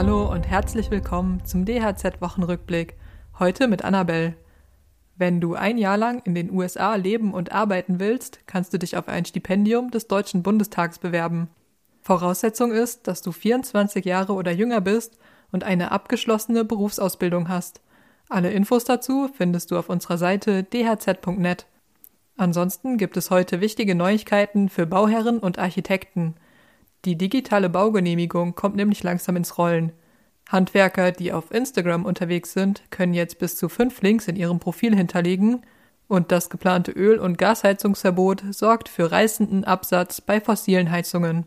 [0.00, 2.94] und herzlich willkommen zum DHZ-Wochenrückblick.
[3.38, 4.34] Heute mit Annabelle.
[5.16, 8.96] Wenn du ein Jahr lang in den USA leben und arbeiten willst, kannst du dich
[8.96, 11.50] auf ein Stipendium des Deutschen Bundestags bewerben.
[12.00, 15.18] Voraussetzung ist, dass du 24 Jahre oder jünger bist
[15.52, 17.82] und eine abgeschlossene Berufsausbildung hast.
[18.30, 21.66] Alle Infos dazu findest du auf unserer Seite dhz.net.
[22.38, 26.36] Ansonsten gibt es heute wichtige Neuigkeiten für Bauherren und Architekten.
[27.04, 29.92] Die digitale Baugenehmigung kommt nämlich langsam ins Rollen.
[30.48, 34.94] Handwerker, die auf Instagram unterwegs sind, können jetzt bis zu fünf Links in ihrem Profil
[34.94, 35.62] hinterlegen
[36.08, 41.46] und das geplante Öl- und Gasheizungsverbot sorgt für reißenden Absatz bei fossilen Heizungen.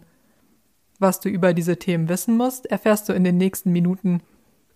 [1.00, 4.22] Was du über diese Themen wissen musst, erfährst du in den nächsten Minuten.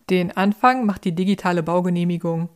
[0.10, 2.50] Den Anfang macht die digitale Baugenehmigung.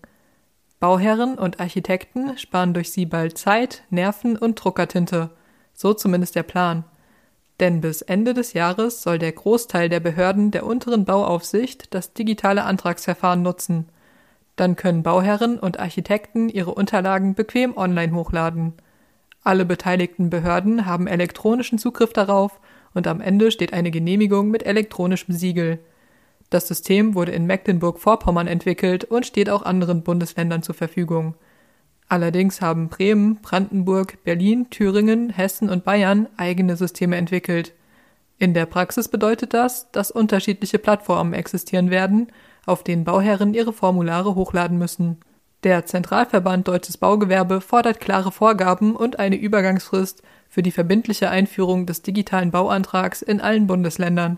[0.82, 5.30] Bauherren und Architekten sparen durch sie bald Zeit, Nerven und Druckertinte.
[5.74, 6.84] So zumindest der Plan.
[7.62, 12.64] Denn bis Ende des Jahres soll der Großteil der Behörden der unteren Bauaufsicht das digitale
[12.64, 13.88] Antragsverfahren nutzen.
[14.56, 18.74] Dann können Bauherren und Architekten ihre Unterlagen bequem online hochladen.
[19.44, 22.60] Alle beteiligten Behörden haben elektronischen Zugriff darauf
[22.96, 25.78] und am Ende steht eine Genehmigung mit elektronischem Siegel.
[26.50, 31.36] Das System wurde in Mecklenburg-Vorpommern entwickelt und steht auch anderen Bundesländern zur Verfügung.
[32.12, 37.72] Allerdings haben Bremen, Brandenburg, Berlin, Thüringen, Hessen und Bayern eigene Systeme entwickelt.
[38.38, 42.28] In der Praxis bedeutet das, dass unterschiedliche Plattformen existieren werden,
[42.66, 45.22] auf denen Bauherren ihre Formulare hochladen müssen.
[45.64, 52.02] Der Zentralverband Deutsches Baugewerbe fordert klare Vorgaben und eine Übergangsfrist für die verbindliche Einführung des
[52.02, 54.38] digitalen Bauantrags in allen Bundesländern.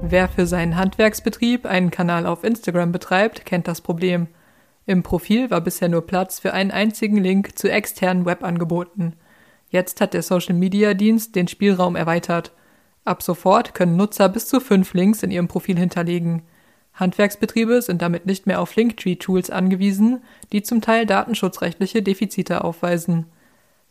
[0.00, 4.26] Wer für seinen Handwerksbetrieb einen Kanal auf Instagram betreibt, kennt das Problem–
[4.90, 9.14] im Profil war bisher nur Platz für einen einzigen Link zu externen Webangeboten.
[9.68, 12.52] Jetzt hat der Social-Media-Dienst den Spielraum erweitert.
[13.04, 16.42] Ab sofort können Nutzer bis zu fünf Links in ihrem Profil hinterlegen.
[16.92, 20.22] Handwerksbetriebe sind damit nicht mehr auf Linktree-Tools angewiesen,
[20.52, 23.26] die zum Teil datenschutzrechtliche Defizite aufweisen.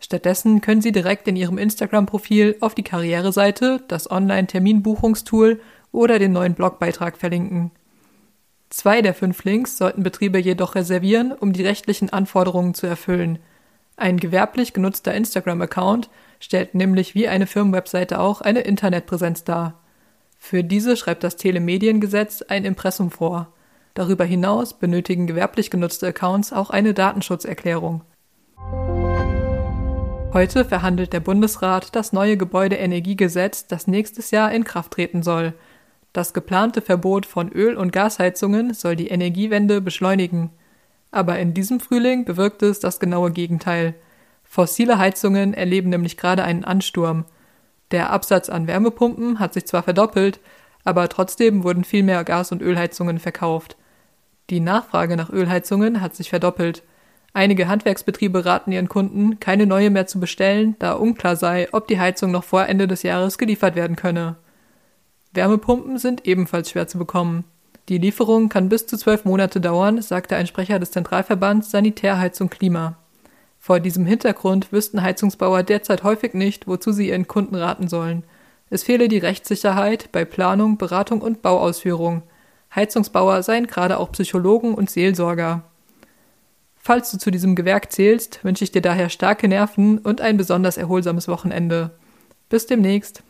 [0.01, 5.61] Stattdessen können sie direkt in ihrem Instagram-Profil auf die Karriereseite, das Online-Terminbuchungstool
[5.93, 7.71] oder den neuen Blogbeitrag verlinken.
[8.69, 13.39] Zwei der fünf Links sollten Betriebe jedoch reservieren, um die rechtlichen Anforderungen zu erfüllen.
[13.97, 16.09] Ein gewerblich genutzter Instagram-Account
[16.39, 19.81] stellt nämlich wie eine Firmenwebseite auch eine Internetpräsenz dar.
[20.37, 23.51] Für diese schreibt das Telemediengesetz ein Impressum vor.
[23.95, 28.03] Darüber hinaus benötigen gewerblich genutzte Accounts auch eine Datenschutzerklärung.
[30.31, 35.53] Heute verhandelt der Bundesrat das neue Gebäudeenergiegesetz, das nächstes Jahr in Kraft treten soll–
[36.13, 40.49] das geplante Verbot von Öl- und Gasheizungen soll die Energiewende beschleunigen.
[41.11, 43.95] Aber in diesem Frühling bewirkt es das genaue Gegenteil.
[44.43, 47.25] Fossile Heizungen erleben nämlich gerade einen Ansturm.
[47.91, 50.39] Der Absatz an Wärmepumpen hat sich zwar verdoppelt,
[50.83, 53.77] aber trotzdem wurden viel mehr Gas- und Ölheizungen verkauft.
[54.49, 56.83] Die Nachfrage nach Ölheizungen hat sich verdoppelt.
[57.33, 61.99] Einige Handwerksbetriebe raten ihren Kunden, keine neue mehr zu bestellen, da unklar sei, ob die
[61.99, 64.37] Heizung noch vor Ende des Jahres geliefert werden könne.
[65.33, 67.43] Wärmepumpen sind ebenfalls schwer zu bekommen.
[67.87, 72.97] Die Lieferung kann bis zu zwölf Monate dauern, sagte ein Sprecher des Zentralverbands Sanitärheizung Klima.
[73.59, 78.23] Vor diesem Hintergrund wüssten Heizungsbauer derzeit häufig nicht, wozu sie ihren Kunden raten sollen.
[78.69, 82.23] Es fehle die Rechtssicherheit bei Planung, Beratung und Bauausführung.
[82.73, 85.63] Heizungsbauer seien gerade auch Psychologen und Seelsorger.
[86.77, 90.77] Falls du zu diesem Gewerk zählst, wünsche ich dir daher starke Nerven und ein besonders
[90.77, 91.91] erholsames Wochenende.
[92.47, 93.23] Bis demnächst.